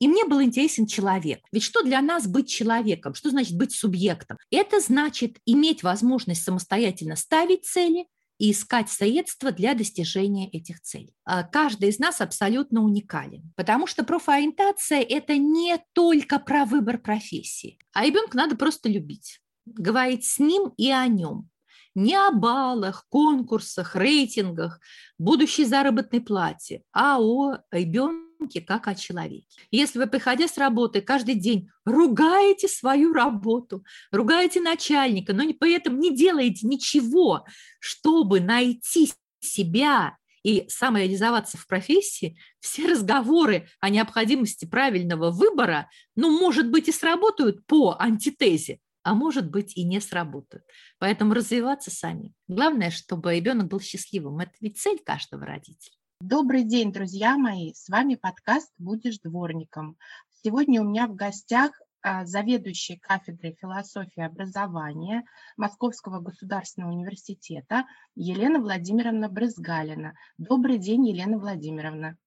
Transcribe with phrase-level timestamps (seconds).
[0.00, 1.40] И мне был интересен человек.
[1.52, 3.14] Ведь что для нас быть человеком?
[3.14, 4.38] Что значит быть субъектом?
[4.50, 8.06] Это значит иметь возможность самостоятельно ставить цели,
[8.38, 11.12] и искать средства для достижения этих целей.
[11.24, 17.78] А каждый из нас абсолютно уникален, потому что профориентация– это не только про выбор профессии,
[17.92, 21.50] а ребенка надо просто любить, говорить с ним и о нем,
[21.94, 24.80] не о баллах, конкурсах, рейтингах,
[25.18, 28.27] будущей заработной плате, а о ребенке
[28.66, 29.46] как о человеке.
[29.70, 35.98] Если вы, приходя с работы, каждый день ругаете свою работу, ругаете начальника, но при этом
[35.98, 37.44] не делаете ничего,
[37.80, 46.70] чтобы найти себя и самореализоваться в профессии, все разговоры о необходимости правильного выбора, ну, может
[46.70, 50.64] быть, и сработают по антитезе, а может быть и не сработают.
[50.98, 52.32] Поэтому развиваться сами.
[52.46, 54.38] Главное, чтобы ребенок был счастливым.
[54.38, 55.97] Это ведь цель каждого родителя.
[56.20, 57.72] Добрый день, друзья мои!
[57.74, 59.96] С вами подкаст «Будешь дворником».
[60.42, 65.24] Сегодня у меня в гостях а, заведующий кафедрой философии и образования
[65.56, 67.84] Московского государственного университета
[68.16, 70.14] Елена Владимировна Брызгалина.
[70.38, 72.18] Добрый день, Елена Владимировна.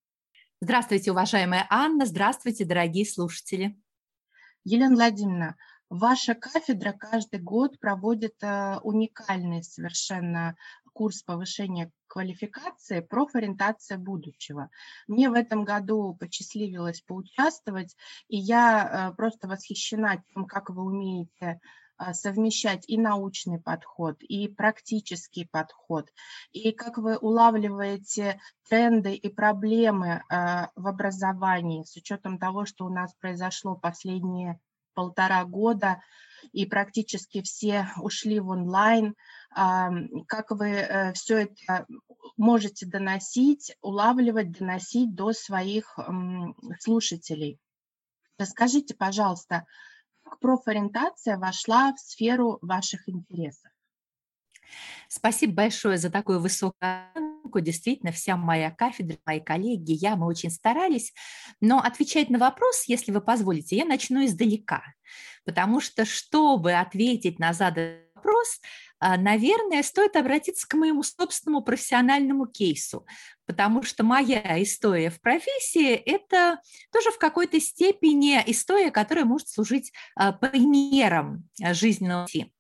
[0.61, 2.05] Здравствуйте, уважаемая Анна.
[2.05, 3.77] Здравствуйте, дорогие слушатели.
[4.63, 5.57] Елена Владимировна,
[5.91, 10.55] Ваша кафедра каждый год проводит э, уникальный совершенно
[10.93, 14.69] курс повышения квалификации «Профориентация будущего».
[15.07, 17.95] Мне в этом году посчастливилось поучаствовать,
[18.27, 21.59] и я э, просто восхищена тем, как вы умеете
[21.97, 26.09] э, совмещать и научный подход, и практический подход,
[26.51, 33.13] и как вы улавливаете тренды и проблемы в образовании с учетом того, что у нас
[33.15, 34.59] произошло последние
[34.93, 36.01] полтора года,
[36.51, 39.15] и практически все ушли в онлайн.
[39.53, 41.85] Как вы э, все это
[42.37, 45.99] можете доносить, улавливать, доносить до своих
[46.79, 47.59] слушателей?
[48.37, 49.65] Расскажите, пожалуйста,
[50.23, 53.69] как профориентация вошла в сферу ваших интересов?
[55.07, 57.03] Спасибо большое за такую высокую.
[57.53, 61.13] Действительно, вся моя кафедра, мои коллеги, я, мы очень старались.
[61.59, 64.81] Но отвечать на вопрос, если вы позволите, я начну издалека.
[65.43, 68.61] Потому что, чтобы ответить на заданный вопрос,
[69.01, 73.05] наверное, стоит обратиться к моему собственному профессиональному кейсу,
[73.45, 76.61] потому что моя история в профессии– это
[76.93, 82.53] тоже в какой-то степени история, которая может служить а, примером жизненного пути.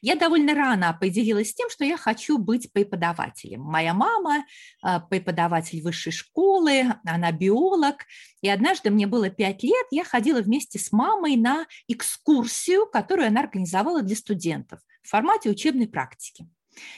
[0.00, 3.62] Я довольно рано определилась с тем, что я хочу быть преподавателем.
[3.62, 4.44] Моя мама
[4.82, 8.04] а, преподаватель высшей школы, она биолог,
[8.40, 13.40] и однажды мне было пять лет, я ходила вместе с мамой на экскурсию, которую она
[13.40, 16.46] организовала для студентов в формате учебной практики.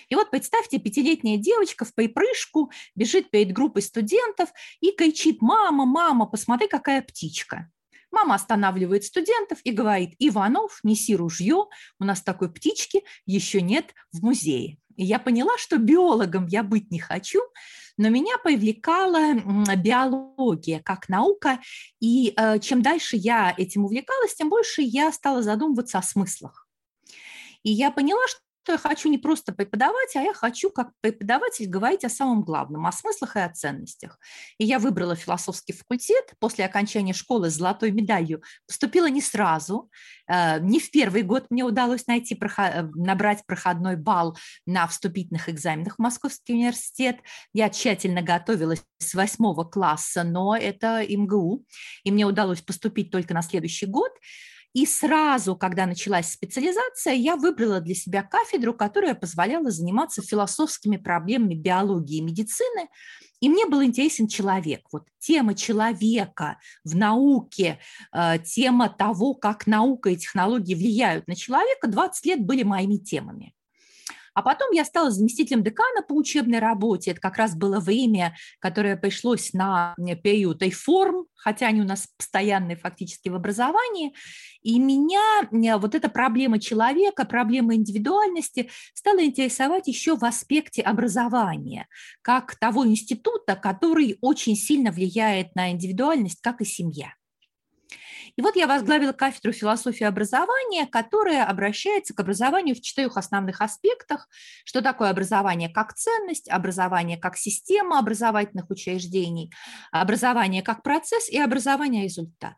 [0.09, 4.51] И вот представьте, пятилетняя девочка в припрыжку бежит перед группой студентов
[4.81, 7.71] и кричит «Мама, мама, посмотри, какая птичка!»
[8.11, 11.67] Мама останавливает студентов и говорит, Иванов, неси ружье,
[12.01, 14.79] у нас такой птички еще нет в музее.
[14.97, 17.41] И я поняла, что биологом я быть не хочу,
[17.97, 19.35] но меня привлекала
[19.77, 21.61] биология как наука,
[22.01, 26.67] и э, чем дальше я этим увлекалась, тем больше я стала задумываться о смыслах.
[27.63, 31.67] И я поняла, что что я хочу не просто преподавать, а я хочу как преподаватель
[31.67, 34.19] говорить о самом главном, о смыслах и о ценностях.
[34.59, 36.35] И я выбрала философский факультет.
[36.39, 39.91] После окончания школы с золотой медалью поступила не сразу.
[40.29, 42.39] Э, не в первый год мне удалось найти,
[42.95, 47.17] набрать проходной балл на вступительных экзаменах в Московский университет.
[47.55, 51.65] Я тщательно готовилась с восьмого класса, но это МГУ,
[52.05, 54.13] и мне удалось поступить только на следующий год.
[54.73, 61.55] И сразу, когда началась специализация, я выбрала для себя кафедру, которая позволяла заниматься философскими проблемами
[61.55, 62.89] биологии и медицины.
[63.41, 64.83] И мне был интересен человек.
[64.93, 67.81] Вот тема человека в науке,
[68.13, 73.55] э, тема того, как наука и технологии влияют на человека, 20 лет были моими темами.
[74.35, 77.13] А потом я стала заместителем декана по учебной работе.
[77.13, 82.77] Это как раз было время, которое пришлось на период реформ, хотя они у нас постоянные
[82.77, 84.15] фактически в образовании.
[84.63, 91.89] И меня вот эта проблема человека, проблема индивидуальности стала интересовать еще в аспекте образования,
[92.23, 97.15] как того института, который очень сильно влияет на индивидуальность, как и семья.
[98.41, 104.31] И вот я возглавила кафедру философии образования, которая обращается к образованию в четырех основных аспектах.
[104.65, 109.53] Что такое образование как ценность, образование как система образовательных учреждений,
[109.93, 112.57] образование как процесс и образование результат.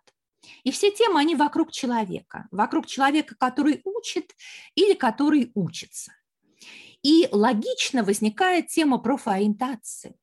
[0.63, 4.37] И все темы, они вокруг человека, вокруг человека, который учит
[4.77, 6.13] или который учится.
[7.03, 10.15] И логично возникает тема профориентации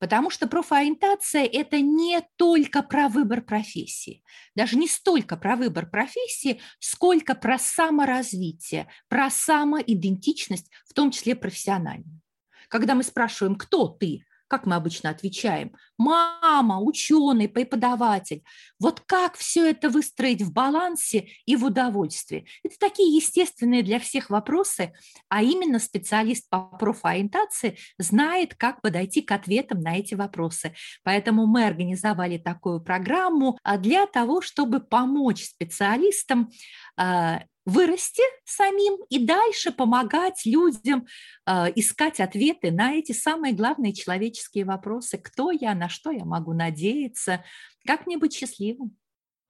[0.00, 4.24] Потому что профориентация– это не только про выбор профессии,
[4.54, 12.22] даже не столько про выбор профессии, сколько про саморазвитие, про самоидентичность, в том числе профессиональную.
[12.68, 15.72] Когда мы спрашиваем, кто ты, как мы обычно отвечаем?
[15.96, 18.42] Мама, ученый, преподаватель.
[18.80, 22.46] Вот как все это выстроить в балансе и в удовольствии?
[22.64, 24.92] Это такие естественные для всех вопросы,
[25.28, 30.74] а именно специалист по профориентации знает, как подойти к ответам на эти вопросы.
[31.04, 36.50] Поэтому мы организовали такую программу а, для того, чтобы помочь специалистам
[36.96, 41.06] а, вырасти самим и дальше помогать людям
[41.46, 45.18] э, искать ответы на эти самые главные человеческие вопросы.
[45.18, 47.44] Кто я, на что я могу надеяться,
[47.86, 48.96] как мне быть счастливым.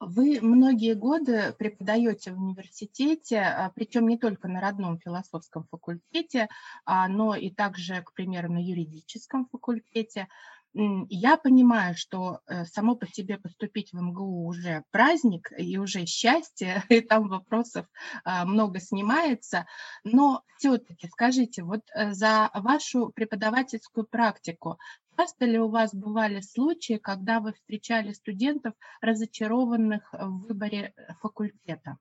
[0.01, 6.49] Вы многие годы преподаете в университете, а, причем не только на родном философском факультете,
[6.87, 10.27] а, но и также, к примеру, на юридическом факультете.
[10.73, 16.85] Я понимаю, что э, само по себе поступить в МГУ уже праздник и уже счастье,
[16.89, 17.87] и там вопросов
[18.25, 19.67] а, много снимается,
[20.05, 24.79] но все-таки скажите, вот э, за вашу преподавательскую практику
[25.17, 31.99] часто ли у вас бывали случаи, когда вы встречали студентов, разочарованных в выборе э, факультета?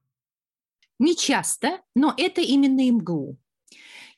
[1.00, 3.38] Не часто, но это именно МГУ.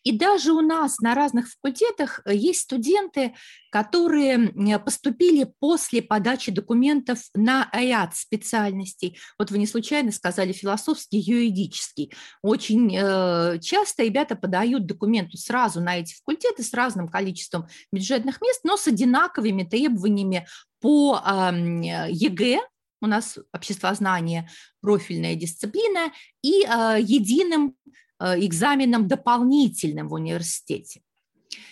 [0.03, 3.33] И даже у нас на разных факультетах э, есть студенты,
[3.71, 9.17] которые поступили после подачи документов на ряд специальностей.
[9.37, 12.11] Вот вы не случайно сказали философский, юридический.
[12.41, 18.61] Очень э, часто ребята подают документы сразу на эти факультеты с разным количеством бюджетных мест,
[18.63, 20.47] но с одинаковыми требованиями
[20.79, 22.59] по ЕГЭ,
[23.01, 24.49] у нас обществознание,
[24.81, 26.11] профильная дисциплина,
[26.43, 27.75] и э, единым
[28.21, 31.01] Э, экзаменом дополнительным в университете.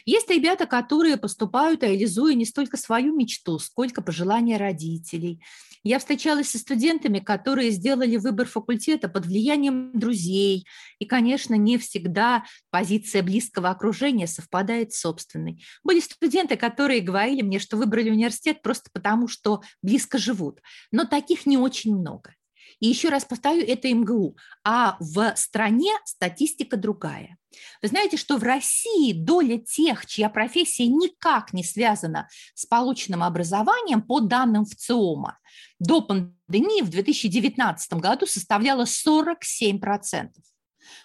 [0.04, 5.40] Есть ребята, которые поступают, реализуя не столько свою мечту, сколько пожелания родителей.
[5.84, 10.66] Я встречалась со студентами, которые сделали выбор факультета под влиянием друзей.
[10.98, 15.64] И, конечно, не всегда позиция близкого окружения совпадает с собственной.
[15.84, 20.62] Были студенты, которые говорили мне, что выбрали университет просто потому, что близко живут.
[20.92, 22.34] Но таких не очень много.
[22.80, 24.38] И еще раз повторю, это МГУ.
[24.64, 27.38] А в стране статистика другая.
[27.82, 34.02] Вы знаете, что в России доля тех, чья профессия никак не связана с полученным образованием,
[34.02, 35.38] по данным ВЦИОМа,
[35.80, 40.30] до пандемии в 2019 году составляла 47%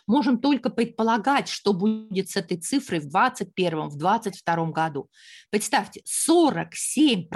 [0.07, 5.11] можем только предполагать, что будет с этой цифрой в 2021, в 2022 году.
[5.51, 7.29] Представьте, 47%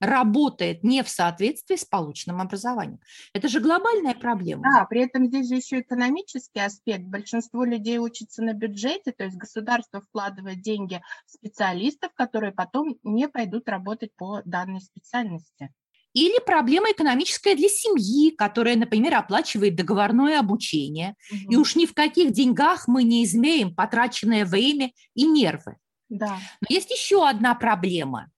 [0.00, 3.00] работает не в соответствии с полученным образованием.
[3.32, 4.62] Это же глобальная проблема.
[4.62, 7.04] Да, при этом здесь же еще экономический аспект.
[7.04, 13.28] Большинство людей учатся на бюджете, то есть государство вкладывает деньги в специалистов, которые потом не
[13.28, 15.72] пойдут работать по данной специальности.
[16.18, 21.14] Или проблема экономическая для семьи, которая, например, оплачивает договорное обучение.
[21.30, 21.52] Угу.
[21.52, 25.76] И уж ни в каких деньгах мы не измерим потраченное время и нервы.
[26.08, 26.40] Да.
[26.60, 28.32] Но есть еще одна проблема.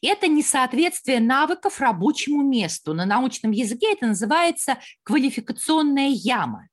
[0.00, 2.94] Это несоответствие навыков рабочему месту.
[2.94, 6.68] На научном языке это называется квалификационная яма.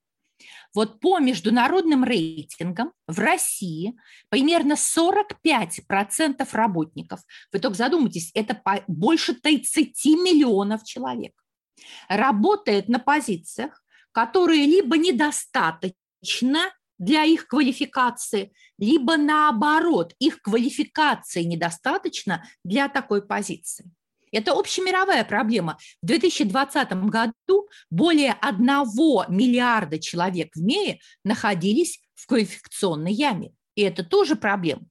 [0.73, 3.95] Вот по международным рейтингам в России
[4.29, 7.21] примерно 45% работников,
[7.51, 11.33] вы только задумайтесь, это больше 30 миллионов человек,
[12.09, 22.87] работает на позициях, которые либо недостаточно для их квалификации, либо наоборот, их квалификации недостаточно для
[22.87, 23.91] такой позиции.
[24.33, 25.77] Это общемировая проблема.
[26.01, 28.65] В 2020 году более 1
[29.29, 33.51] миллиарда человек в мире находились в квалификационной яме.
[33.75, 34.81] И это тоже проблема.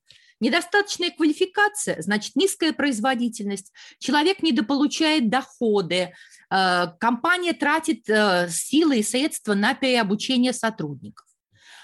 [0.41, 6.13] Недостаточная квалификация, значит, низкая производительность, человек недополучает доходы,
[6.51, 11.27] э, компания тратит э, силы и средства на переобучение сотрудников.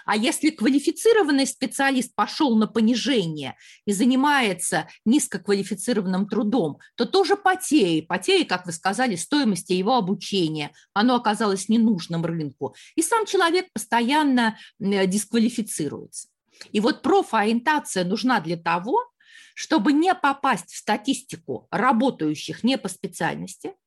[0.08, 8.44] А если квалифицированный специалист пошел на понижение и занимается низкоквалифицированным трудом, то тоже потери, потери,
[8.44, 12.74] как вы сказали, стоимости его обучения, оно оказалось ненужным рынку.
[12.94, 16.28] И сам человек постоянно дисквалифицируется.
[16.72, 19.04] И вот профориентация нужна для того,
[19.54, 23.74] чтобы не попасть в статистику работающих не по специальности–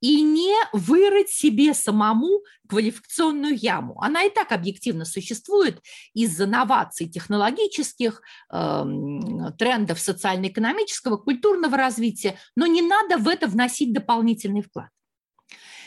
[0.00, 4.00] и не вырыть себе самому квалификационную яму.
[4.00, 5.80] Она и так объективно существует
[6.14, 8.84] из-за новаций технологических, э,
[9.58, 14.88] трендов социально-экономического, культурного развития, но не надо в это вносить дополнительный вклад.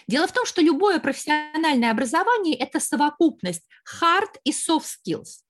[0.08, 3.64] Дело в том, что любое профессиональное образование– это совокупность
[4.02, 5.44] hard и soft skills.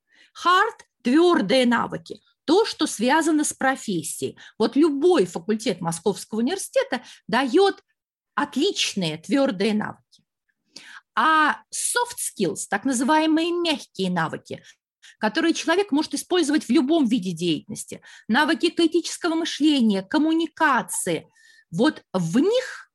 [0.45, 4.37] Hard– твердые навыки, то, что связано с профессией.
[4.57, 7.83] Вот любой факультет Московского университета дает
[8.35, 10.23] отличные твердые навыки.
[11.15, 14.63] А soft skills, так называемые мягкие навыки,
[15.19, 21.29] которые человек может использовать в любом виде деятельности, навыки критического мышления, коммуникации,
[21.71, 22.91] вот в них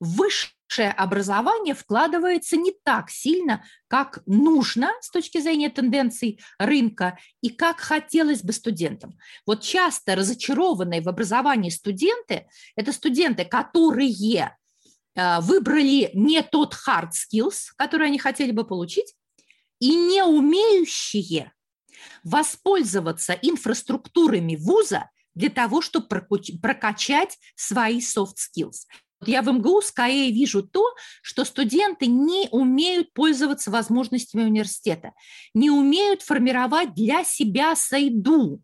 [0.00, 7.80] высшее образование вкладывается не так сильно, как нужно с точки зрения тенденций рынка и как
[7.80, 9.18] хотелось бы студентам.
[9.46, 12.46] Вот часто разочарованные в образовании студенты–
[12.76, 14.54] это студенты, которые
[15.14, 19.14] выбрали не тот hard skills, который они хотели бы получить,
[19.78, 21.52] и не умеющие
[22.24, 26.06] воспользоваться инфраструктурами вуза для того, чтобы
[26.60, 28.86] прокачать свои soft skills.
[29.24, 35.12] Я в МГУ скорее вижу то, что студенты не умеют пользоваться возможностями университета,
[35.54, 38.60] не умеют формировать для себя сойду,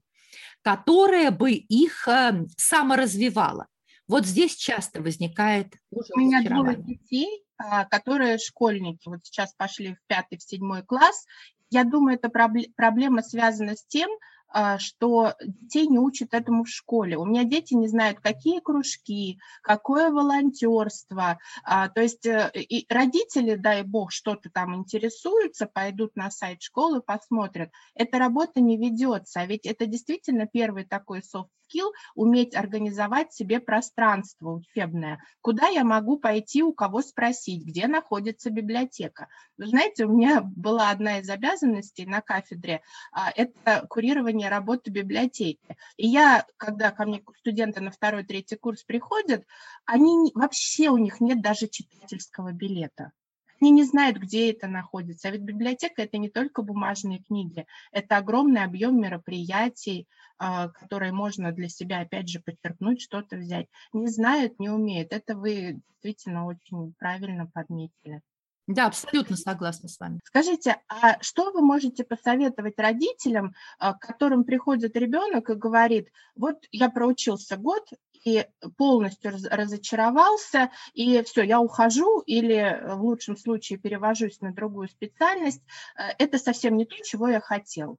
[0.62, 3.68] которая бы их э, саморазвивала.
[4.08, 9.94] Вот здесь часто возникает уже У меня двое детей, а, которые школьники, вот сейчас пошли
[9.94, 11.26] в пятый, в седьмой класс.
[11.70, 14.08] Я думаю, эта проблема связана с тем,
[14.50, 17.18] а, что детей не учат этому в школе.
[17.18, 21.38] У меня дети не знают, какие кружки, какое волонтерство.
[21.62, 27.02] А, то есть э, и родители, дай бог, что-то там интересуются, пойдут на сайт школы,
[27.02, 27.70] посмотрят.
[27.94, 34.52] Эта работа не ведется, ведь это действительно первый такой soft skill– уметь организовать себе пространство
[34.52, 35.22] учебное.
[35.40, 39.28] Куда я могу пойти, у кого спросить, где находится библиотека.
[39.56, 42.82] Вы знаете, у меня была одна из обязанностей на кафедре
[43.12, 45.76] а,– это курирование работы библиотеки.
[45.96, 49.44] И я, когда ко мне студенты на второй, третий курс приходят,
[49.84, 53.12] они вообще у них нет даже читательского билета.
[53.60, 55.28] Они не знают, где это находится.
[55.28, 60.06] А ведь библиотека– это не только бумажные книги, это огромный объем мероприятий,
[60.38, 63.66] а, которые можно для себя, опять же, подчеркнуть, что-то взять.
[63.92, 65.12] Не знают, не умеют.
[65.12, 68.22] Это вы действительно очень правильно подметили.
[68.68, 70.20] Да, абсолютно согласна с вами.
[70.24, 76.58] Скажите, а что вы можете посоветовать родителям, а, к которым приходит ребенок и говорит, вот
[76.70, 77.88] я проучился год
[78.24, 78.46] и
[78.76, 85.62] полностью разочаровался, и все, я ухожу или в лучшем случае перевожусь на другую специальность,
[85.96, 87.98] э, это совсем не то, чего я хотел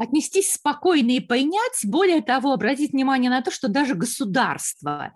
[0.00, 1.84] отнестись спокойно и понять.
[1.84, 5.12] Более того, обратить внимание на то, что даже государство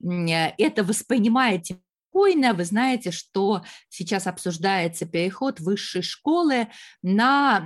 [0.00, 1.64] это воспринимает
[2.08, 2.54] спокойно.
[2.54, 6.68] Вы знаете, что сейчас обсуждается переход высшей школы
[7.02, 7.64] на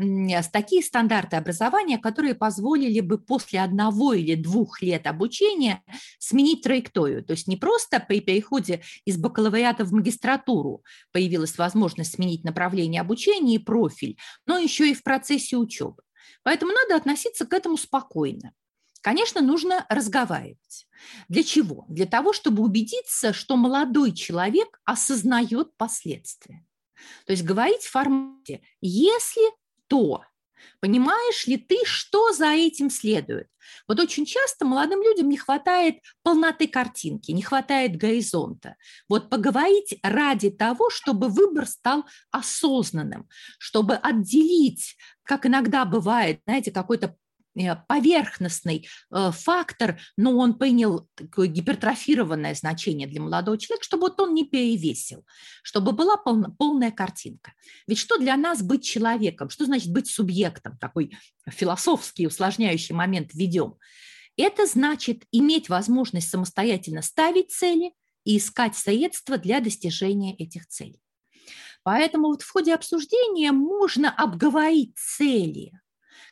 [0.53, 5.83] такие стандарты образования, которые позволили бы после одного или двух лет обучения
[6.19, 7.25] сменить траекторию.
[7.25, 10.83] То есть не просто при переходе из бакалавриата в магистратуру
[11.13, 16.03] появилась возможность сменить направление обучения и профиль, но еще и в процессе учебы.
[16.43, 18.53] Поэтому надо относиться к этому спокойно.
[19.01, 20.87] Конечно, нужно разговаривать.
[21.29, 21.85] Для чего?
[21.89, 26.65] Для того, чтобы убедиться, что молодой человек осознает последствия.
[27.27, 29.43] То есть говорить в формате «если
[29.89, 30.25] то»,
[30.81, 33.49] Понимаешь ли ты, что за этим следует?
[33.87, 38.77] Вот очень часто молодым людям не хватает полноты картинки, не хватает горизонта.
[39.09, 43.29] Вот поговорить ради того, чтобы выбор стал осознанным,
[43.59, 47.17] чтобы отделить, как иногда бывает, знаете, какой-то
[47.89, 54.35] поверхностный э, фактор, но он принял такое гипертрофированное значение для молодого человека, чтобы вот он
[54.35, 55.25] не перевесил,
[55.63, 57.53] чтобы была полна, полная картинка.
[57.87, 59.51] Ведь что для нас быть человеком?
[59.51, 60.79] Что значит быть субъектом?
[60.79, 61.17] Такой
[61.49, 63.77] философский усложняющий момент введем.
[64.37, 67.93] Это значит иметь возможность самостоятельно ставить цели
[68.25, 71.01] и искать средства для достижения этих целей.
[71.83, 75.73] Поэтому вот в ходе обсуждения можно обговорить цели,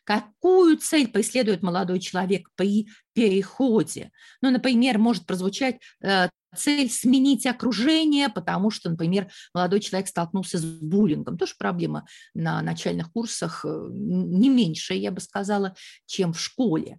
[0.05, 4.11] какую цель преследует молодой человек при переходе.
[4.41, 10.65] Ну, например, может прозвучать э, цель сменить окружение, потому что, например, молодой человек столкнулся с
[10.65, 11.39] буллингом.
[11.39, 15.75] Тоже проблема на начальных курсах э, не меньше, я бы сказала,
[16.07, 16.99] чем в школе.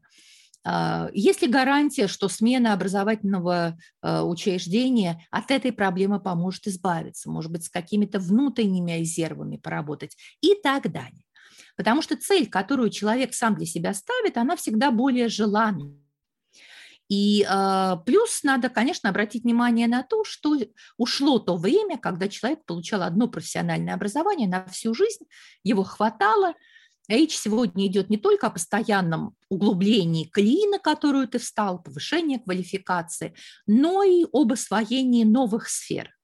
[0.63, 7.51] А, есть ли гарантия, что смена образовательного э, учреждения от этой проблемы поможет избавиться, может
[7.51, 11.23] быть, с какими-то внутренними резервами поработать и так далее?
[11.77, 15.93] Потому что цель, которую человек сам для себя ставит, она всегда более желанна.
[17.11, 20.55] И э, плюс надо, конечно, обратить внимание на то, что
[20.95, 25.25] ушло то время, когда человек получал одно профессиональное образование на всю жизнь,
[25.61, 26.53] его хватало.
[27.09, 33.35] Речь сегодня идет не только о постоянном углублении колеи, на которую ты встал, повышении квалификации,
[33.67, 36.15] но и об освоении новых сфер.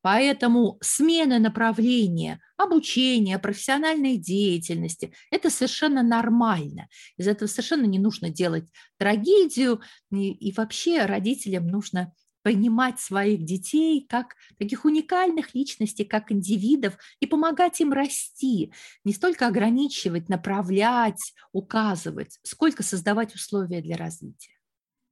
[0.00, 6.88] Поэтому смена направления обучения, профессиональной деятельности– это совершенно нормально.
[7.16, 9.80] Из этого совершенно не нужно делать трагедию,
[10.12, 12.12] и, и вообще родителям нужно
[12.42, 18.72] понимать своих детей как таких уникальных личностей, как индивидов, и помогать им расти,
[19.04, 24.52] не столько ограничивать, направлять, указывать, сколько создавать условия для развития.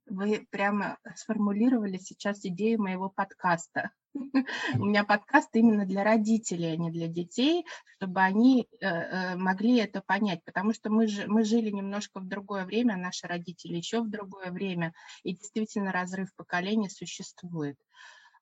[0.09, 3.91] Вы прямо сформулировали сейчас идею моего подкаста.
[4.13, 9.77] У меня подкаст именно для родителей, а не для детей, чтобы они э, э, могли
[9.77, 14.01] это понять, потому что мы, же, мы жили немножко в другое время, наши родители еще
[14.01, 17.77] в другое время, и действительно разрыв поколений существует.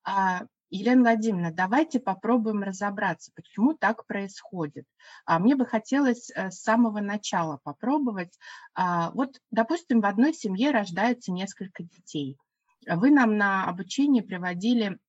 [0.03, 4.85] А, Елена Владимировна, давайте попробуем разобраться, почему так происходит.
[5.25, 8.37] А мне бы хотелось э, с самого начала попробовать.
[8.73, 12.37] А, вот, допустим, в одной семье рождается несколько детей.
[12.87, 14.99] Вы нам на обучение приводили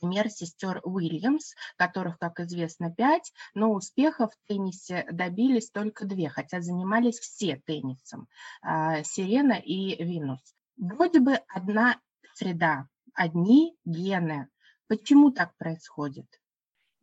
[0.00, 6.60] пример сестер Уильямс, которых, как известно, пять, но успехов в теннисе добились только две, хотя
[6.60, 8.28] занимались все теннисом,
[8.62, 10.40] а, Сирена и Винус.
[10.76, 12.00] Вроде бы одна
[12.34, 14.48] среда, одни гены.
[14.88, 16.26] Почему так происходит?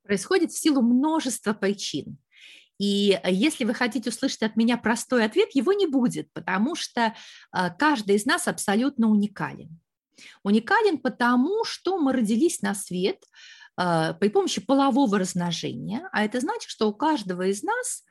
[0.04, 2.18] Происходит в силу множества причин.
[2.80, 7.16] И если вы хотите услышать от меня простой ответ, его не будет, потому что
[7.52, 9.80] а, каждый из нас абсолютно уникален.
[10.44, 13.24] Уникален потому, что мы родились на свет
[13.76, 18.04] а, при помощи полового размножения, а это значит, что у каждого из нас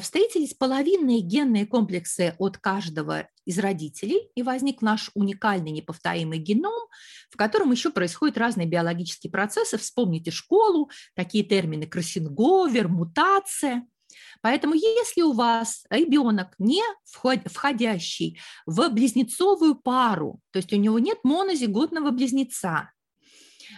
[0.00, 6.88] встретились половинные генные комплексы от каждого из родителей, и возник наш уникальный неповторимый геном,
[7.30, 9.78] в котором еще происходят разные биологические процессы.
[9.78, 13.86] Вспомните школу, такие термины красинговер, мутация–
[14.40, 21.18] Поэтому если у вас ребенок не входящий в близнецовую пару, то есть у него нет
[21.24, 22.92] монозиготного близнеца,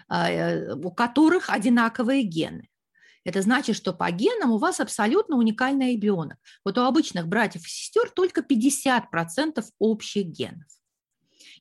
[0.08, 2.68] а, э, у которых одинаковые гены,
[3.24, 6.38] это значит, что по генам у вас абсолютно уникальный ребенок.
[6.64, 10.66] Вот у обычных братьев и сестер только 50% общих генов.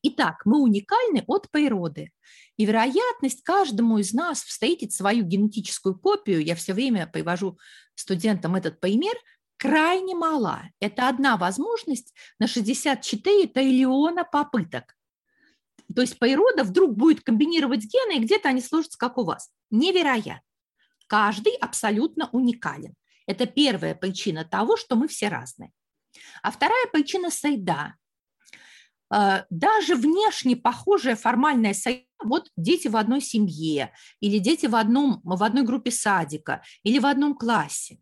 [0.01, 2.11] Итак, мы уникальны от природы.
[2.55, 7.57] И вероятность каждому из нас встретить свою генетическую копию, я все время привожу
[7.95, 9.15] студентам этот пример,
[9.57, 10.63] крайне мала.
[10.79, 14.95] Это одна возможность на 64 триллиона попыток.
[15.93, 19.49] То есть природа вдруг будет комбинировать гены, и где-то они сложатся, как у вас.
[19.69, 20.41] Невероятно.
[21.07, 22.93] Каждый абсолютно уникален.
[23.25, 25.71] Это первая причина того, что мы все разные.
[26.41, 27.95] А вторая причина– сайда.
[29.10, 35.22] А, даже внешне похожая формальная сайда, вот дети в одной семье, или дети в, одном,
[35.24, 38.00] в одной группе садика, или в одном классе,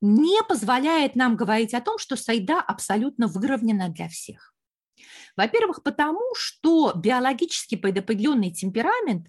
[0.00, 4.54] не позволяет нам говорить о том, что сайда абсолютно выровнена для всех.
[5.36, 9.28] Во-первых, потому что биологически предопределенный темперамент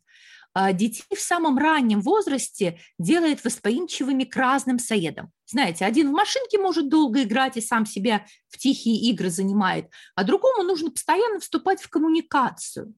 [0.73, 5.31] детей в самом раннем возрасте делает восприимчивыми к разным соедам.
[5.45, 10.23] Знаете, один в машинке может долго играть и сам себя в тихие игры занимает, а
[10.23, 12.93] другому нужно постоянно вступать в коммуникацию.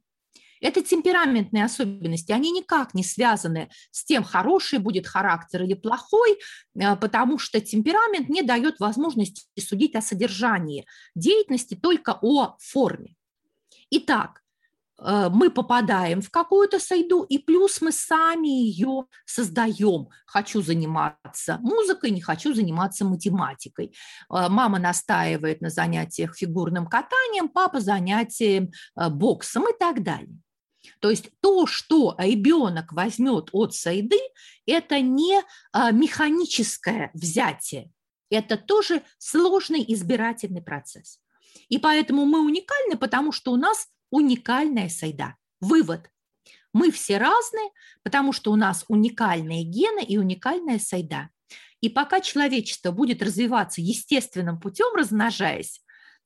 [0.62, 6.40] Это темпераментные особенности, они никак не связаны с тем, хороший будет характер или плохой,
[6.80, 10.86] а, потому что темперамент не дает возможности судить о содержании
[11.16, 13.16] деятельности, только о форме.
[13.90, 14.41] Итак,
[15.02, 20.10] мы попадаем в какую-то сайду, и плюс мы сами ее создаем.
[20.26, 23.96] Хочу заниматься музыкой, не хочу заниматься математикой.
[24.30, 30.38] Э, мама настаивает на занятиях фигурным катанием, папа занятием э, боксом и так далее.
[31.00, 34.18] То есть то, что ребенок возьмет от сайды,
[34.66, 35.42] это не
[35.92, 37.92] механическое взятие,
[38.32, 41.20] это тоже сложный избирательный процесс.
[41.70, 45.36] И поэтому мы уникальны, потому что у нас уникальная сайда.
[45.60, 46.10] Вывод.
[46.74, 47.70] Мы все разные,
[48.04, 51.30] потому что у нас уникальные гены и уникальная сайда.
[51.82, 55.82] И пока человечество будет развиваться естественным путем, размножаясь,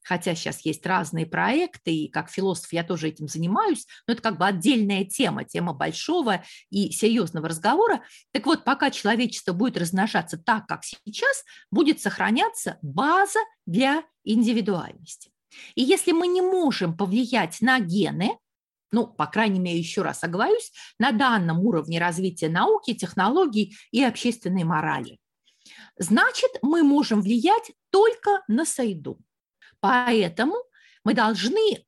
[0.06, 4.38] хотя сейчас есть разные проекты, и как философ я тоже этим занимаюсь, но это как
[4.38, 8.04] бы отдельная тема, тема большого и серьезного разговора.
[8.32, 15.32] Так вот, пока человечество будет размножаться так, как сейчас, будет сохраняться база для индивидуальности.
[15.76, 18.38] И если мы не можем повлиять на гены,
[18.92, 24.64] ну, по крайней мере, еще раз оговорюсь, на данном уровне развития науки, технологий и общественной
[24.64, 25.20] морали,
[25.98, 29.20] значит, мы можем влиять только на среду.
[29.80, 30.56] Поэтому
[31.04, 31.86] мы должны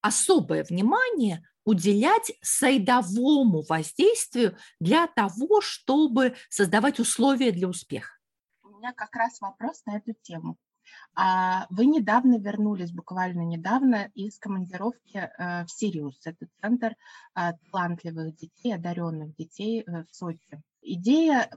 [0.00, 8.18] особое внимание уделять сайдовому воздействию для того, чтобы создавать условия для успеха.
[8.62, 10.56] У меня как раз вопрос на эту тему.
[11.14, 16.18] А вы недавно вернулись, буквально недавно, из командировки э, в Сириус.
[16.24, 16.94] Это центр
[17.34, 20.62] э, талантливых детей, одаренных детей э, в Сочи.
[20.82, 21.50] Идея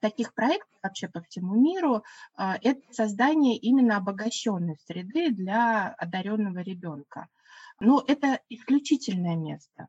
[0.00, 2.02] таких проектов вообще по всему миру–
[2.36, 7.28] это создание именно обогащенной среды для одаренного ребенка.
[7.78, 9.88] Но это исключительное место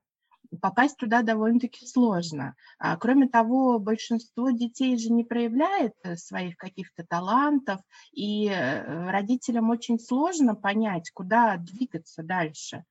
[0.57, 2.55] попасть туда довольно-таки сложно.
[2.77, 7.79] А, кроме того, большинство детей же не проявляет э, своих каких-то талантов,
[8.11, 12.83] и э, родителям очень сложно понять, куда двигаться дальше.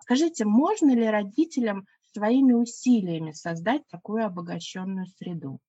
[0.00, 5.60] Скажите, можно ли родителям своими усилиями создать такую обогащенную среду?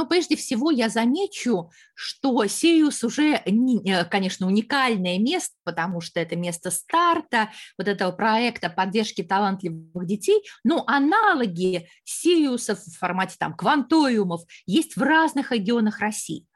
[0.00, 6.36] Но прежде всего я замечу, что Сириус уже, э, конечно, уникальное место, потому что это
[6.36, 14.40] место старта вот этого проекта поддержки талантливых детей, но аналоги Сириусов в формате там кванториумов
[14.64, 16.46] есть в разных регионах России.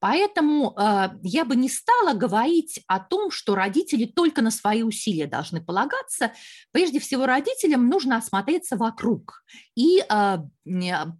[0.00, 5.26] Поэтому э, я бы не стала говорить о том, что родители только на свои усилия
[5.26, 6.32] должны полагаться.
[6.72, 9.44] Прежде всего, родителям нужно осмотреться вокруг
[9.74, 10.38] и э,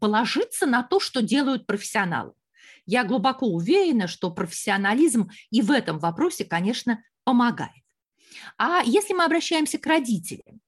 [0.00, 2.32] положиться на то, что делают профессионалы.
[2.84, 7.70] Я глубоко уверена, что профессионализм и в этом вопросе, конечно, помогает.
[8.58, 10.60] А если мы обращаемся к родителям,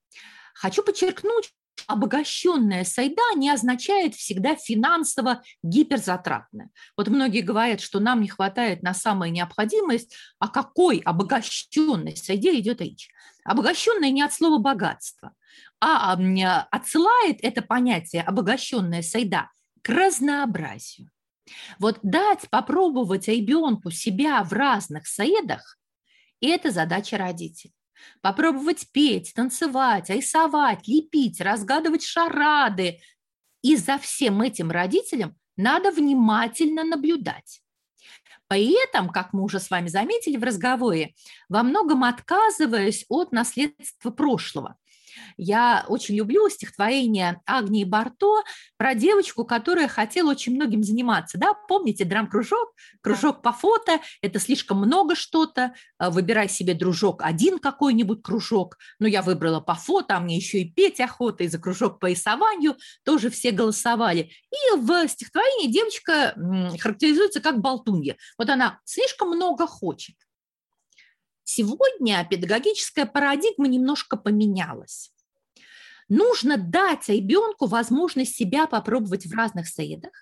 [0.54, 1.52] хочу подчеркнуть,
[1.86, 6.70] обогащенная сайда не означает всегда финансово гиперзатратная.
[6.96, 12.80] Вот многие говорят, что нам не хватает на самое необходимость, о какой обогащенной сайде идет
[12.80, 13.10] речь.
[13.44, 15.34] Обогащенная не от слова богатство,
[15.80, 16.16] а
[16.70, 19.50] отсылает это понятие обогащенная сайда
[19.82, 21.10] к разнообразию.
[21.78, 25.78] Вот дать попробовать ребенку себя в разных саедах–
[26.40, 27.74] это задача родителей
[28.20, 33.00] попробовать петь, танцевать, рисовать, лепить, разгадывать шарады.
[33.62, 37.60] И за всем этим родителям надо внимательно наблюдать.
[38.48, 41.14] При этом, как мы уже с вами заметили в разговоре,
[41.48, 44.76] во многом отказываясь от наследства прошлого.
[45.36, 48.42] Я очень люблю стихотворение Агнии Барто
[48.76, 51.38] про девочку, которая хотела очень многим заниматься.
[51.38, 51.54] Да?
[51.68, 52.74] Помните драм-кружок?
[53.00, 55.74] Кружок по фото– это слишком много что-то.
[55.98, 58.76] А, выбирай себе, дружок, один какой-нибудь кружок.
[58.98, 62.06] Но я выбрала по фото, а мне еще и петь охота, и за кружок по
[62.06, 64.30] рисованию тоже все голосовали.
[64.50, 66.34] И в стихотворении девочка
[66.78, 68.16] характеризуется как болтунья.
[68.38, 70.14] Вот она слишком много хочет.
[71.44, 75.12] Сегодня педагогическая парадигма немножко поменялась.
[76.08, 80.12] Нужно дать ребенку возможность себя попробовать в разных средах,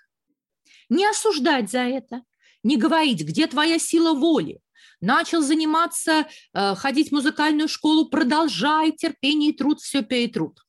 [0.89, 2.23] не осуждать за это,
[2.61, 4.59] не говорить, где твоя сила воли.
[5.01, 10.61] Начал заниматься, э, ходить в музыкальную школу, продолжай, терпение и труд все перетрут.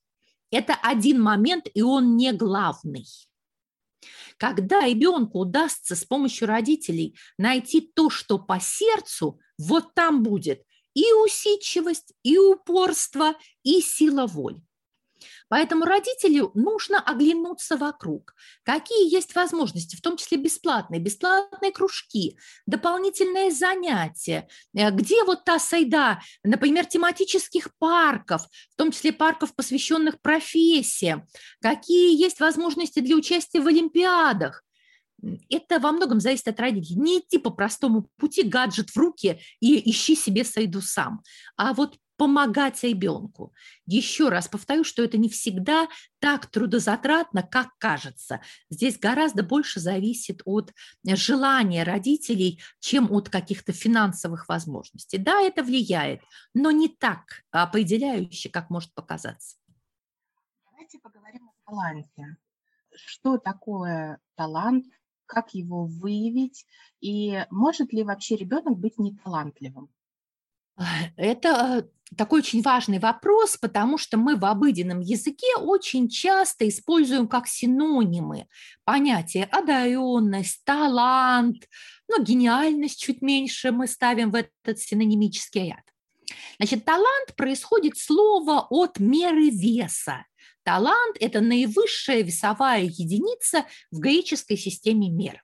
[0.51, 3.05] Это один момент, и он не главный.
[4.37, 11.11] Когда ребенку удастся с помощью родителей найти то, что по сердцу, вот там будет и
[11.13, 14.61] усидчивость, и упорство, и сила воли.
[15.47, 18.33] Поэтому родителю нужно оглянуться вокруг.
[18.63, 25.59] Какие есть возможности, в том числе бесплатные, бесплатные кружки, дополнительные занятия, э, где вот та
[25.59, 31.27] сайда, например, тематических парков, в том числе парков, посвященных профессиям,
[31.61, 34.63] какие есть возможности для участия в олимпиадах,
[35.49, 36.99] это во многом зависит от родителей.
[36.99, 41.21] Не идти по простому пути, гаджет в руки и ищи себе сайду сам.
[41.57, 43.53] А вот помогать ребенку.
[43.85, 45.87] Еще раз повторю, что это не всегда
[46.19, 48.41] так трудозатратно, как кажется.
[48.69, 50.73] Здесь гораздо больше зависит от
[51.05, 55.17] желания родителей, чем от каких-то финансовых возможностей.
[55.17, 56.21] Да, это влияет,
[56.53, 59.57] но не так определяюще, как может показаться.
[60.71, 62.37] Давайте поговорим о таланте.
[62.95, 64.85] Что такое талант,
[65.25, 66.65] как его выявить,
[67.01, 69.89] и может ли вообще ребенок быть неталантливым?
[71.15, 77.47] Это такой очень важный вопрос, потому что мы в обыденном языке очень часто используем как
[77.47, 78.47] синонимы
[78.83, 81.67] понятия одаренность, талант,
[82.07, 85.83] но гениальность чуть меньше мы ставим в этот синонимический ряд.
[86.57, 90.25] Значит, талант происходит слово от меры веса.
[90.63, 95.43] Талант– это наивысшая весовая единица в греческой системе мер.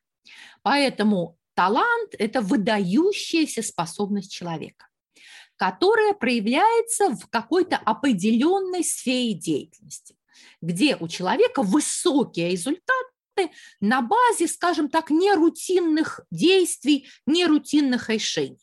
[0.64, 4.88] Поэтому талант– это выдающаяся способность человека,
[5.62, 10.18] которая проявляется в какой-то определенной сфере деятельности,
[10.60, 18.58] где у человека высокие результаты на базе, скажем так, нерутинных действий, нерутинных решений.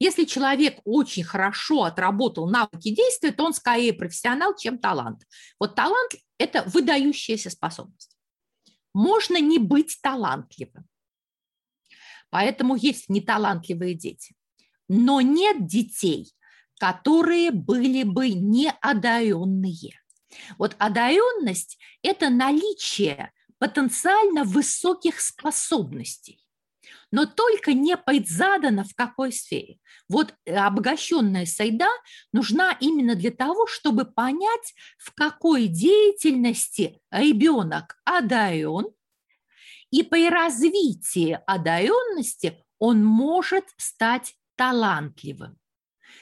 [0.00, 5.22] Если человек очень хорошо отработал навыки действия, то он скорее профессионал, чем талант.
[5.60, 8.16] Вот талант– это выдающаяся способность.
[8.92, 10.88] Можно не быть талантливым.
[12.30, 14.34] Поэтому есть неталантливые дети.
[14.94, 16.34] Но нет детей,
[16.78, 19.98] которые были бы неодаренные.
[20.58, 26.42] Вот одаренность– это наличие потенциально высоких способностей
[27.10, 27.94] но только не
[28.26, 29.78] задано в какой сфере.
[30.08, 31.88] Вот обогащенная сайда
[32.32, 38.86] нужна именно для того, чтобы понять, в какой деятельности ребенок одарен,
[39.90, 45.58] и по развитии одаренности он может стать талантливым.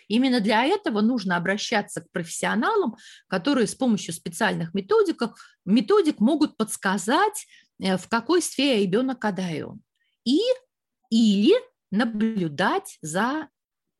[0.08, 2.96] Именно для этого нужно обращаться к профессионалам,
[3.28, 5.22] которые с помощью специальных методик,
[5.64, 7.46] методик могут подсказать,
[7.80, 9.82] э, в какой сфере ребенок одарен.
[10.24, 10.40] И
[11.10, 11.54] или
[11.90, 13.48] наблюдать за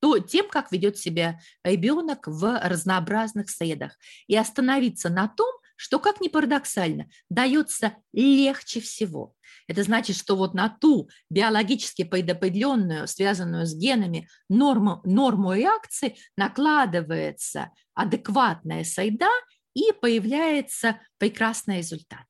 [0.00, 6.20] то, тем, как ведет себя ребенок в разнообразных средах, и остановиться на том, что, как
[6.20, 9.34] ни парадоксально, дается легче всего.
[9.70, 17.70] Это значит, что вот на ту биологически предопределенную, связанную с генами норму, норму реакции накладывается
[17.94, 19.30] адекватная среда,
[19.72, 22.26] и появляется прекрасный результат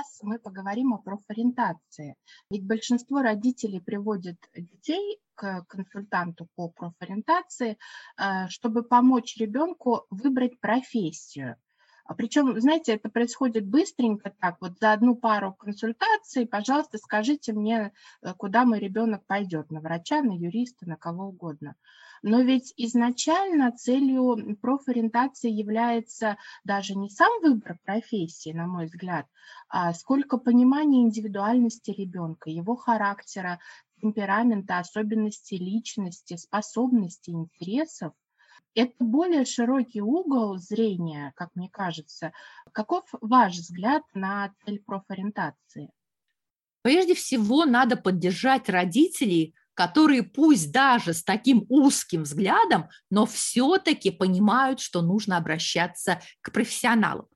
[0.00, 2.14] раз мы поговорим о профориентации.
[2.50, 7.76] Ведь большинство родителей приводят детей к консультанту по профориентации,
[8.16, 11.56] э, чтобы помочь ребенку выбрать профессию.
[12.10, 17.92] А Причем, знаете, это происходит быстренько так, вот за одну пару консультаций, пожалуйста, скажите мне,
[18.22, 21.76] э, куда мой ребенок пойдет, на врача, на юриста, на кого угодно.
[22.22, 29.26] Но ведь изначально целью профориентации является даже не сам выбор профессии, на мой взгляд,
[29.68, 33.60] а сколько понимания индивидуальности ребенка, его характера,
[34.02, 38.14] темперамента, особенностей личности, способностей, интересов.
[38.74, 42.32] Это более широкий угол зрения, как мне кажется.
[42.72, 45.90] Каков ваш взгляд на цель профориентации?
[46.82, 54.78] Прежде всего, надо поддержать родителей которые пусть даже с таким узким взглядом, но все-таки понимают,
[54.78, 57.28] что нужно обращаться к профессионалам.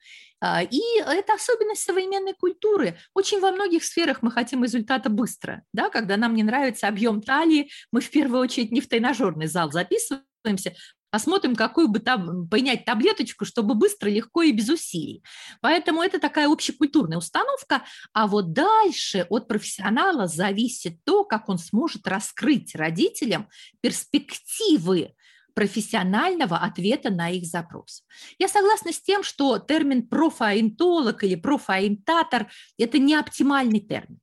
[0.43, 2.99] А, и это особенность современной культуры.
[3.15, 5.63] Очень во многих сферах мы хотим результата быстро.
[5.73, 5.89] Да?
[5.89, 10.75] Когда нам не нравится объем талии, мы в первую очередь не в тренажерный зал записываемся,
[11.15, 15.23] посмотрим, какую бы там принять таблеточку, чтобы быстро, легко и без усилий.
[15.61, 17.85] Поэтому это такая общекультурная установка.
[18.13, 23.49] А вот дальше от профессионала зависит то, как он сможет раскрыть родителям
[23.81, 25.15] перспективы
[25.55, 28.03] профессионального ответа на их запрос.
[28.41, 34.19] Я согласна с тем, что термин профориентолог или профориентатор– это не оптимальный термин.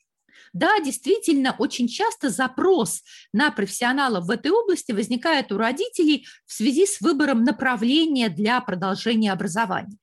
[0.53, 6.85] Да, действительно, очень часто запрос на профессионалов в этой области возникает у родителей в связи
[6.85, 9.97] с выбором направления для продолжения образования.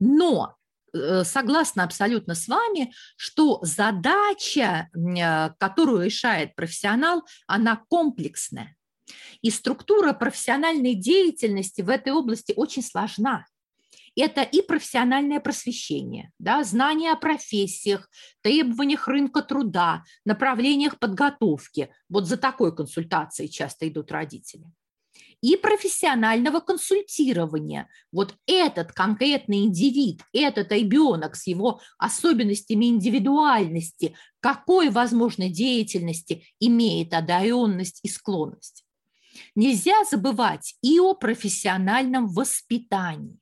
[0.00, 0.56] Но
[0.92, 8.76] э, согласна абсолютно с вами, что задача, э, которую решает профессионал, она комплексная.
[9.40, 13.46] И структура профессиональной деятельности в этой области очень сложна
[14.16, 18.08] это и профессиональное просвещение, да, знание о профессиях,
[18.42, 21.90] требованиях рынка труда, направлениях подготовки.
[22.08, 24.64] Вот за такой консультацией часто идут родители
[25.44, 27.88] и профессионального консультирования.
[28.10, 38.00] Вот этот конкретный индивид, этот ребенок с его особенностями индивидуальности, какой, возможно, деятельности имеет одаренность
[38.02, 38.86] и склонность.
[39.54, 43.38] Нельзя забывать и о профессиональном воспитании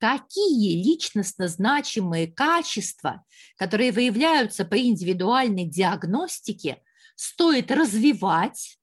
[0.00, 3.24] какие личностно значимые качества,
[3.56, 6.82] которые выявляются по индивидуальной диагностике,
[7.14, 8.78] стоит развивать,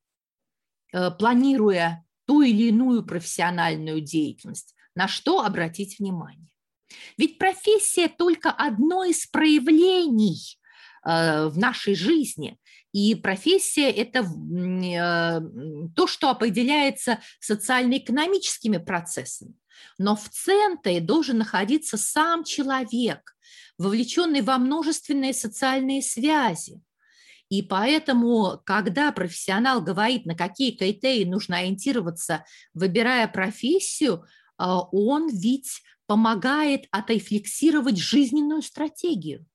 [0.93, 6.47] э, планируя ту или иную профессиональную деятельность, на что обратить внимание.
[7.17, 10.59] Ведь профессия только одно из проявлений
[11.03, 12.57] э, в нашей жизни.
[12.93, 15.41] И профессия– это э,
[15.95, 19.55] то, что определяется социально-экономическими процессами.
[19.97, 23.35] Но в центре должен находиться сам человек,
[23.77, 26.81] вовлеченный во множественные социальные связи.
[27.49, 34.25] И поэтому, когда профессионал говорит, на какие критерии нужно ориентироваться, выбирая профессию,
[34.57, 39.45] а, он ведь помогает отрефлексировать жизненную стратегию.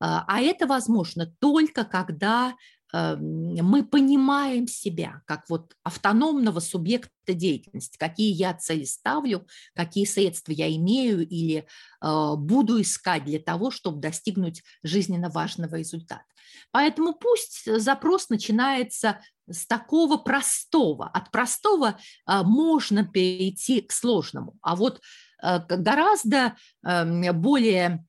[0.00, 2.56] А, а это возможно только когда
[2.92, 10.74] мы понимаем себя как вот автономного субъекта деятельности, какие я цели ставлю, какие средства я
[10.76, 11.66] имею или
[12.02, 16.24] э, буду искать для того, чтобы достигнуть жизненно важного результата.
[16.70, 21.08] Поэтому пусть запрос начинается с такого простого.
[21.08, 25.00] От простого э, можно перейти к сложному, а вот
[25.42, 28.04] э, гораздо эм, более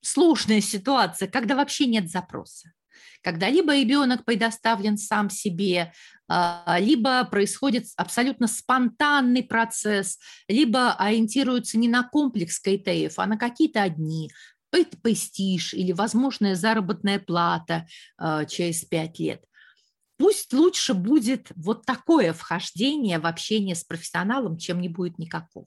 [0.00, 2.72] сложная ситуация, когда вообще нет запроса
[3.22, 5.92] когда либо ребенок предоставлен сам себе,
[6.28, 13.82] а, либо происходит абсолютно спонтанный процесс, либо ориентируются не на комплекс критериев, а на какие-то
[13.82, 14.30] одни,
[15.02, 19.42] престиж или возможная заработная плата а, через пять лет.
[20.16, 25.66] Пусть лучше будет вот такое вхождение в общение с профессионалом, чем не будет никакого.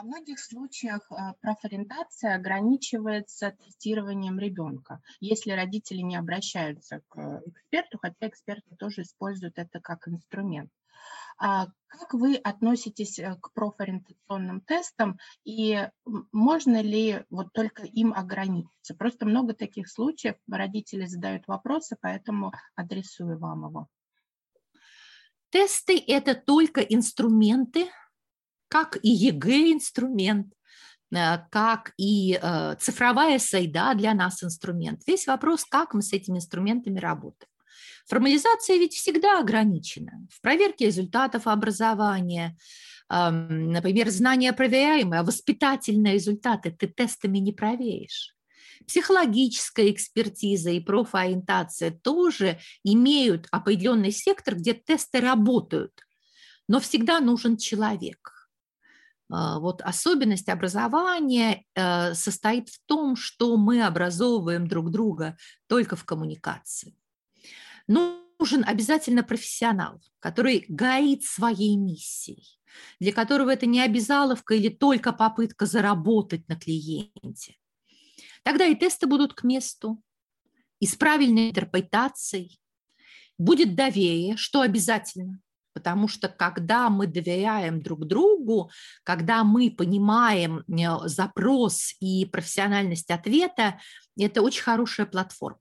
[0.00, 8.28] Во многих случаях а, профориентация ограничивается тестированием ребенка, если родители не обращаются к эксперту, хотя
[8.28, 10.70] эксперты тоже используют это как инструмент.
[11.36, 15.86] А как вы относитесь э, к профориентационным тестам и
[16.32, 18.94] можно ли вот только им ограничиться?
[18.94, 23.86] Просто много таких случаев, родители задают вопросы, поэтому адресую вам его.
[25.50, 27.90] Тесты– это только инструменты,
[28.70, 30.54] как и ЕГЭ инструмент,
[31.14, 35.02] э, как и э, цифровая среда для нас инструмент.
[35.06, 37.50] Весь вопрос, как мы с этими инструментами работаем.
[38.06, 40.26] Формализация ведь всегда ограничена.
[40.32, 42.56] В проверке результатов образования,
[43.08, 48.34] например, знания проверяемые, а воспитательные результаты ты тестами не проверишь.
[48.86, 55.92] Психологическая экспертиза и профориентация тоже имеют определенный сектор, где тесты работают,
[56.66, 58.39] но всегда нужен человек.
[59.30, 65.36] А, вот особенность образования э, состоит в том, что мы образовываем друг друга
[65.68, 66.96] только в коммуникации.
[67.86, 72.58] Нужен обязательно профессионал, который горит своей миссией,
[72.98, 77.56] для которого это не обязаловка или только попытка заработать на клиенте.
[78.42, 80.02] Тогда и тесты будут к месту,
[80.80, 82.60] и с правильной интерпретацией.
[83.38, 85.40] Будет доверие, что обязательно.
[85.80, 88.70] Потому что когда мы доверяем друг другу,
[89.02, 93.80] когда мы понимаем э, запрос и профессиональность ответа,
[94.18, 95.58] это очень хорошая платформа.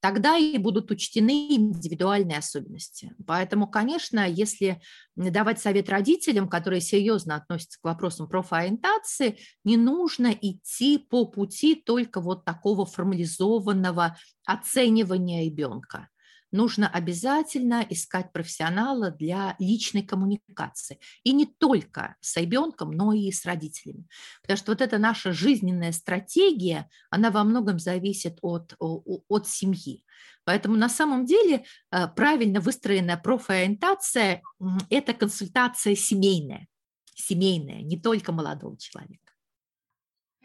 [0.00, 3.14] Тогда и будут учтены индивидуальные особенности.
[3.26, 4.80] Поэтому, конечно, если
[5.14, 12.22] давать совет родителям, которые серьезно относятся к вопросам профориентации, не нужно идти по пути только
[12.22, 16.08] вот такого формализованного оценивания ребенка
[16.52, 20.98] нужно обязательно искать профессионала для личной коммуникации.
[21.24, 24.06] И не только с ребенком, но и с родителями.
[24.42, 30.04] Потому что вот эта наша жизненная стратегия, она во многом зависит от, от семьи.
[30.44, 34.42] Поэтому на самом деле э, правильно выстроенная профориентация–
[34.90, 36.66] это консультация семейная,
[37.14, 39.29] семейная, не только молодого человека.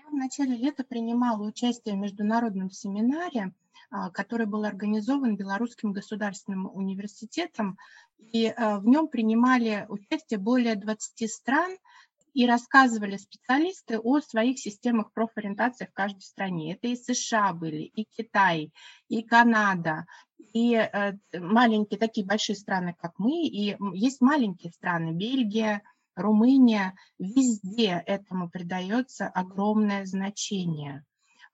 [0.06, 3.54] Я в начале лета принимала участие в международном семинаре
[3.92, 7.78] а, который был организован Белорусским государственным университетом,
[8.18, 11.78] и а, в нем принимали участие более 20 стран,
[12.34, 16.74] и рассказывали специалисты о своих системах профориентации в каждой стране.
[16.74, 18.74] Это и США были, и Китай,
[19.08, 20.06] и Канада,
[20.52, 25.82] и э, маленькие, такие большие страны, как мы, и есть маленькие страны, Бельгия,
[26.16, 31.04] Румыния, везде этому придается огромное значение.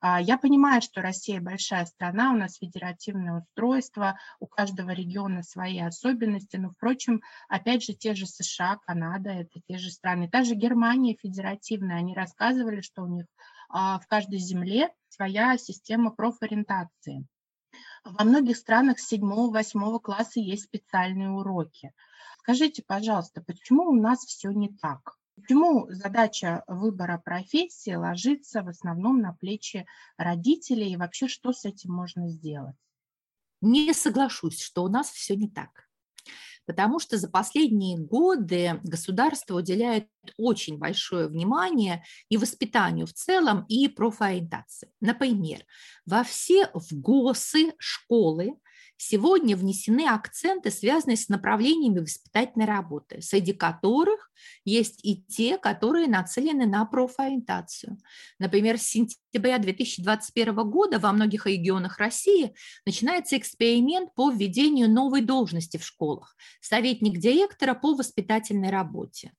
[0.04, 5.78] А, я понимаю, что Россия большая страна, у нас федеративное устройство, у каждого региона свои
[5.78, 10.28] особенности, но, впрочем, опять же, те же США, Канада, это те же страны.
[10.28, 13.26] Та же Германия федеративная, они рассказывали, что у них
[13.68, 17.24] а, в каждой земле своя система профориентации.
[18.04, 21.92] Во многих странах с 7-8 класса есть специальные уроки.
[22.42, 25.16] Скажите, пожалуйста, почему у нас все не так?
[25.36, 31.92] Почему задача выбора профессии ложится в основном на плечи родителей и вообще что с этим
[31.92, 32.74] можно сделать?
[33.60, 35.88] Не соглашусь, что у нас все не так.
[36.66, 43.86] Потому что за последние годы государство уделяет очень большое внимание и воспитанию в целом, и
[43.86, 44.92] профориентации.
[45.00, 45.64] Например,
[46.06, 48.56] во все в ГОСы школы
[49.04, 54.30] Сегодня внесены акценты, связанные с направлениями воспитательной работы, среди которых
[54.64, 57.98] есть и те, которые нацелены на профориентацию.
[58.38, 62.54] Например, с сентября 2021 года во многих регионах России
[62.86, 69.32] начинается эксперимент по введению новой должности в школах– советник директора по воспитательной работе.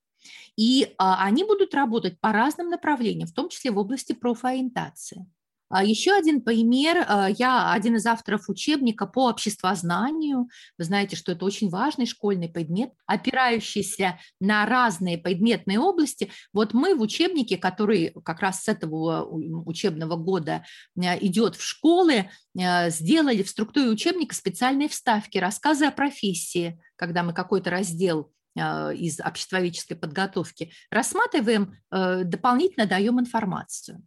[0.56, 5.24] И а, они будут работать по разным направлениям, в том числе в области профориентации.
[5.68, 7.04] А еще один пример.
[7.08, 10.48] А, я один из авторов учебника по обществознанию.
[10.78, 16.30] Вы знаете, что это очень важный школьный предмет, опирающийся на разные предметные области.
[16.52, 20.64] Вот мы в учебнике, который как раз с этого учебного года
[20.98, 27.32] а, идет в школы, сделали в структуре учебника специальные вставки, рассказы о профессии, когда мы
[27.32, 34.04] какой-то раздел из обществоведческой подготовки рассматриваем, дополнительно даем информацию.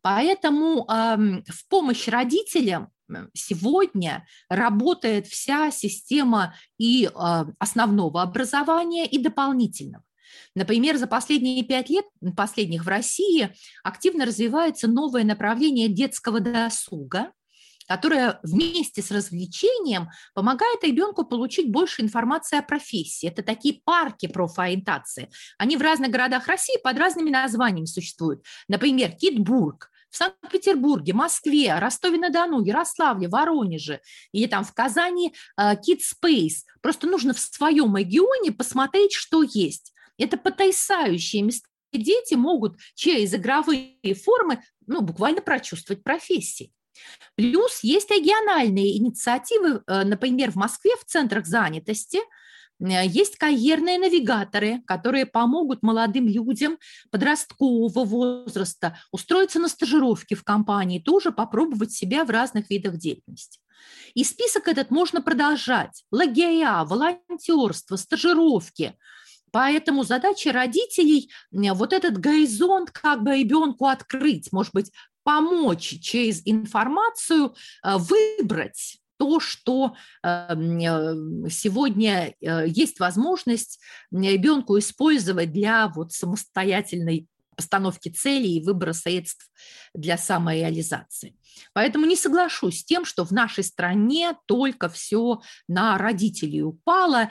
[0.00, 2.90] Поэтому в помощь родителям
[3.34, 10.04] сегодня работает вся система и э, основного образования, и дополнительного.
[10.54, 12.04] Например, за последние пять лет,
[12.36, 13.54] последних в России,
[13.84, 17.32] активно развивается новое направление детского досуга,
[17.92, 23.28] которая вместе с развлечением помогает ребенку получить больше информации о профессии.
[23.28, 25.30] Это такие парки профориентации.
[25.58, 28.42] Они в разных городах России под разными названиями существуют.
[28.66, 34.00] Например, Китбург, в Санкт-Петербурге, Москве, Ростове-на-Дону, Ярославле, Воронеже
[34.32, 36.62] или там в Казани э, Kid Space.
[36.80, 39.92] Просто нужно в своем регионе посмотреть, что есть.
[40.16, 41.68] Это потрясающие места.
[41.92, 46.72] Дети могут через игровые формы ну, буквально прочувствовать профессии.
[47.36, 52.18] Плюс есть региональные инициативы, э, например, в Москве в центрах занятости
[52.80, 56.78] э, есть карьерные навигаторы, которые помогут молодым людям
[57.10, 63.60] подросткового возраста устроиться на стажировки в компании, тоже попробовать себя в разных видах деятельности.
[64.14, 66.04] И список этот можно продолжать.
[66.10, 68.96] Лагеря, волонтерство, стажировки–
[69.52, 74.90] Поэтому задача родителей вот этот горизонт как бы ребенку открыть, может быть,
[75.24, 77.54] помочь через информацию
[77.84, 79.94] э, выбрать то, что
[80.24, 88.94] эм, э, сегодня э, есть возможность ребенку использовать для вот самостоятельной постановки целей и выбора
[88.94, 89.50] средств
[89.94, 91.36] для самореализации.
[91.74, 97.30] Поэтому не соглашусь с тем, что в нашей стране только все на родителей упало.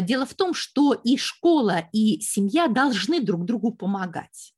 [0.00, 4.54] Дело в том, что и школа, и семья должны друг другу помогать.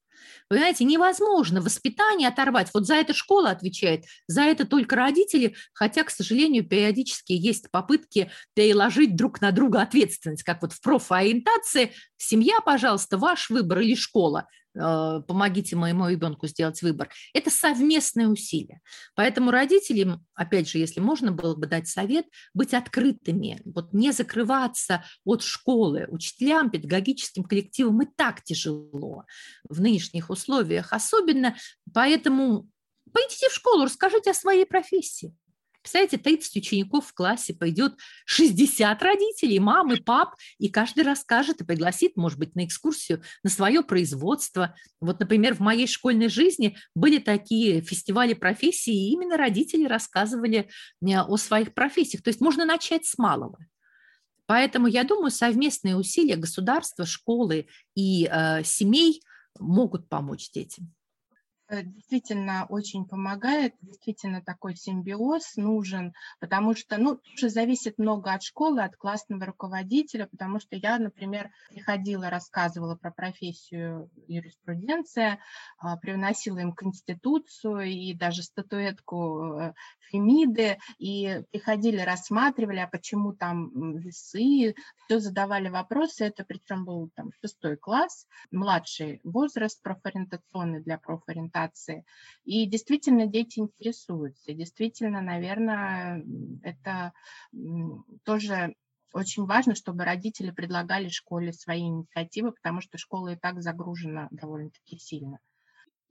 [0.50, 2.70] Знаете, невозможно воспитание оторвать.
[2.74, 8.32] Вот за это школа отвечает, за это только родители, хотя, к сожалению, периодически есть попытки
[8.54, 11.92] переложить друг на друга ответственность, как вот в профориентации.
[12.16, 14.48] Семья, пожалуйста, ваш выбор или школа.
[14.78, 17.10] Э, помогите моему ребенку сделать выбор.
[17.34, 18.80] Это совместное усилие.
[19.16, 25.04] Поэтому родителям, опять же, если можно было бы дать совет, быть открытыми, вот не закрываться
[25.24, 26.06] от школы.
[26.08, 29.24] Учителям, педагогическим коллективам и так тяжело
[29.68, 30.39] в нынешних условиях
[30.92, 31.56] особенно.
[31.92, 32.68] Поэтому
[33.12, 35.34] пойдите в школу, расскажите о своей профессии.
[35.82, 37.94] Представляете, 30 учеников в классе, пойдет
[38.26, 43.82] 60 родителей, мамы, пап, и каждый расскажет и пригласит, может быть, на экскурсию, на свое
[43.82, 44.74] производство.
[45.00, 50.68] Вот, например, в моей школьной жизни были такие фестивали профессий, и именно родители рассказывали
[51.02, 52.22] э, о своих профессиях.
[52.22, 53.58] То есть можно начать с малого.
[54.44, 59.22] Поэтому, я думаю, совместные усилия государства, школы и э, семей
[59.60, 60.92] могут помочь детям.
[61.70, 68.42] Э, действительно очень помогает, действительно такой симбиоз нужен, потому что, ну, тоже зависит много от
[68.42, 75.38] школы, от классного руководителя, потому что я, например, приходила, рассказывала про профессию юриспруденция,
[75.78, 79.74] а, привносила им конституцию и даже статуэтку э,
[80.10, 87.30] Фемиды, и приходили, рассматривали, а почему там весы, все задавали вопросы, это причем был там
[87.40, 92.04] шестой класс, младший возраст профориентационный для профориентации, коммуникации.
[92.44, 94.52] И действительно дети интересуются.
[94.52, 96.24] Действительно, наверное,
[96.62, 97.12] это
[98.24, 98.74] тоже
[99.12, 104.98] очень важно, чтобы родители предлагали школе свои инициативы, потому что школа и так загружена довольно-таки
[104.98, 105.38] сильно.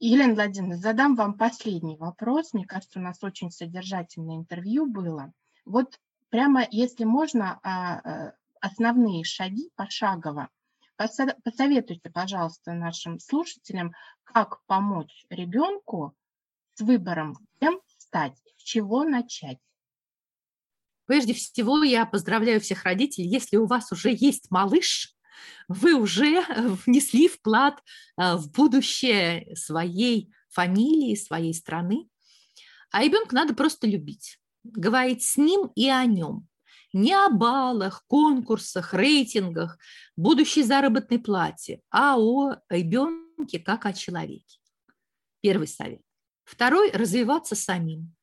[0.01, 2.53] Елена Владимировна, задам вам последний вопрос.
[2.53, 5.33] Мне кажется, у нас очень содержательное интервью было.
[5.65, 10.49] Вот прямо, если можно, а, а, основные шаги пошагово
[10.99, 13.93] Посоветуйте, пожалуйста, нашим слушателям,
[14.25, 16.13] как помочь ребенку
[16.73, 19.59] с выбором, кем стать, с чего начать.
[21.05, 23.29] Прежде всего, я поздравляю всех родителей.
[23.29, 25.15] Если у вас уже есть малыш,
[25.69, 26.43] вы уже
[26.85, 27.79] внесли вклад
[28.17, 32.09] э, в будущее своей фамилии, своей страны.
[32.91, 36.49] А ребенка надо просто любить, говорить с ним и о нем
[36.93, 39.77] не о баллах, конкурсах, рейтингах,
[40.15, 44.59] будущей заработной плате, а о ребенке как о человеке.
[45.41, 46.01] Первый совет.
[46.43, 48.15] Второй– развиваться самим.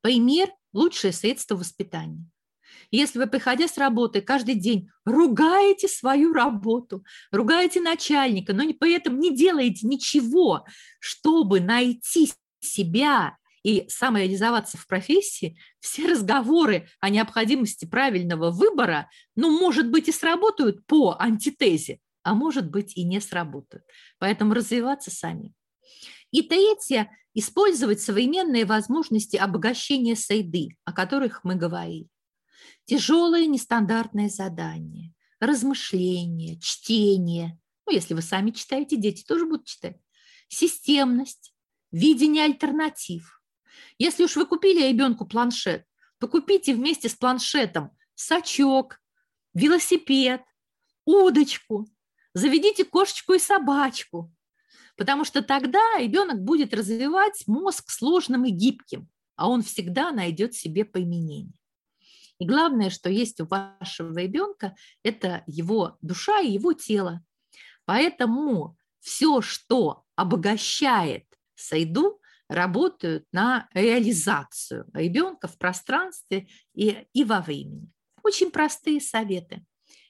[0.00, 2.24] Пример– лучшее средство воспитания.
[2.90, 9.18] Если вы, приходя с работы, каждый день ругаете свою работу, ругаете начальника, но при этом
[9.18, 10.64] не делаете ничего,
[10.98, 19.90] чтобы найти себя и самореализоваться в профессии, все разговоры о необходимости правильного выбора, ну, может
[19.90, 23.84] быть, и сработают по антитезе, а может быть, и не сработают.
[24.18, 25.52] Поэтому развиваться сами.
[26.30, 32.08] И третье– использовать современные возможности обогащения среды, о которых мы говорили.
[32.84, 37.58] Тяжелые нестандартные задания, размышления, чтение.
[37.86, 39.96] Ну, если вы сами читаете, дети тоже будут читать.
[40.48, 41.54] Системность,
[41.90, 43.41] видение альтернатив.
[43.98, 45.86] Если уж вы купили ребенку планшет,
[46.18, 49.00] то купите вместе с планшетом сачок,
[49.54, 50.42] велосипед,
[51.04, 51.86] удочку,
[52.34, 54.32] заведите кошечку и собачку,
[54.96, 60.84] потому что тогда ребенок будет развивать мозг сложным и гибким, а он всегда найдет себе
[60.84, 61.52] применение.
[62.38, 67.24] И главное, что есть у вашего ребенка, это его душа и его тело.
[67.84, 72.20] Поэтому все, что обогащает среду,
[72.52, 77.90] работают на реализацию ребенка в пространстве и, и во времени.
[78.22, 79.64] Очень простые советы.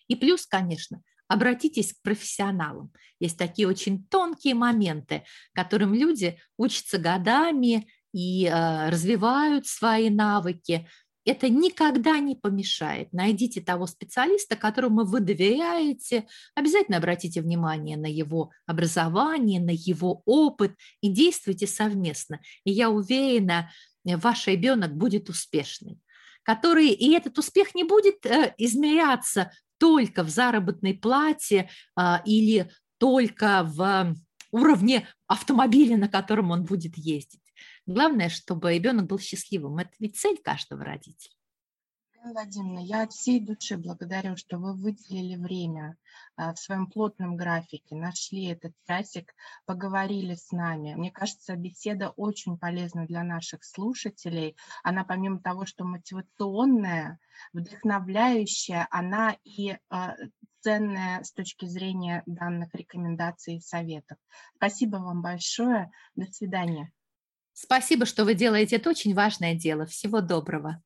[0.09, 2.93] И плюс, конечно, обратитесь к профессионалам.
[3.19, 5.25] Есть такие очень тонкие моменты,
[5.55, 10.89] которым люди учатся годами и э, развивают свои навыки,
[11.25, 13.13] это никогда не помешает.
[13.13, 20.75] Найдите того специалиста, которому вы доверяете, обязательно обратите внимание на его образование, на его опыт
[21.01, 22.41] и действуйте совместно.
[22.65, 23.71] И я уверена,
[24.05, 25.99] ваш ребенок будет успешный
[26.45, 33.65] который, и этот успех не будет э, измеряться только в заработной плате а, или только
[33.65, 34.15] в
[34.53, 37.42] уровне автомобиля, на котором он будет ездить.
[37.87, 39.79] Главное, чтобы ребенок был счастливым.
[39.79, 41.35] Это ведь цель каждого родителя.
[42.25, 45.97] Владимировна, я от всей души благодарю, что вы выделили время
[46.37, 49.35] а, в своем плотном графике, нашли этот часик,
[49.67, 50.95] поговорили с нами.
[50.95, 54.57] Мне кажется, беседа очень полезна для наших слушателей.
[54.85, 57.19] Она помимо того, что мотивационная,
[57.53, 60.15] вдохновляющая, она и а,
[60.61, 64.17] ценная с точки зрения данных рекомендаций и советов.
[64.55, 65.91] Спасибо вам большое.
[66.15, 66.93] До свидания.
[67.55, 69.87] Спасибо, что вы делаете это очень важное дело.
[69.87, 70.83] Всего доброго.